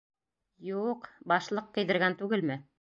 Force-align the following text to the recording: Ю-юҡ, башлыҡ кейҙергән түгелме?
Ю-юҡ, 0.69 1.05
башлыҡ 1.33 1.71
кейҙергән 1.79 2.21
түгелме? 2.23 2.63